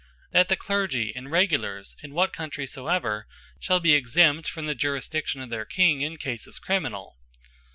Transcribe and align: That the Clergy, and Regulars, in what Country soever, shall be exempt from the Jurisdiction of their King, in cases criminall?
That 0.31 0.47
the 0.49 0.55
Clergy, 0.55 1.13
and 1.15 1.29
Regulars, 1.29 1.95
in 2.01 2.15
what 2.15 2.33
Country 2.33 2.65
soever, 2.65 3.27
shall 3.59 3.79
be 3.79 3.93
exempt 3.93 4.49
from 4.49 4.65
the 4.65 4.73
Jurisdiction 4.73 5.41
of 5.43 5.51
their 5.51 5.63
King, 5.63 6.01
in 6.01 6.17
cases 6.17 6.59
criminall? 6.59 7.17